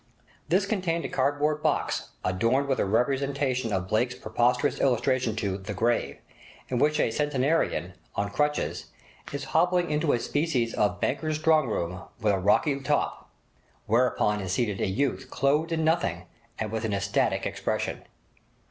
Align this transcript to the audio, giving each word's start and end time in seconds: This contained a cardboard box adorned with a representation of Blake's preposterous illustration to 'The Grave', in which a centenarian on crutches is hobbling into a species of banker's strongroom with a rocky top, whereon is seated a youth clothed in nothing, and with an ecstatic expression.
This 0.49 0.65
contained 0.65 1.05
a 1.05 1.09
cardboard 1.09 1.61
box 1.61 2.09
adorned 2.25 2.67
with 2.67 2.79
a 2.79 2.85
representation 2.85 3.71
of 3.71 3.87
Blake's 3.87 4.15
preposterous 4.15 4.79
illustration 4.81 5.35
to 5.35 5.59
'The 5.59 5.75
Grave', 5.75 6.17
in 6.69 6.79
which 6.79 6.99
a 6.99 7.11
centenarian 7.11 7.93
on 8.15 8.31
crutches 8.31 8.85
is 9.31 9.43
hobbling 9.53 9.91
into 9.91 10.11
a 10.13 10.19
species 10.19 10.73
of 10.73 10.99
banker's 10.99 11.37
strongroom 11.37 12.03
with 12.19 12.33
a 12.33 12.39
rocky 12.39 12.79
top, 12.79 13.29
whereon 13.85 14.39
is 14.41 14.53
seated 14.53 14.81
a 14.81 14.87
youth 14.87 15.29
clothed 15.29 15.71
in 15.71 15.83
nothing, 15.83 16.23
and 16.57 16.71
with 16.71 16.83
an 16.83 16.95
ecstatic 16.95 17.45
expression. 17.45 18.01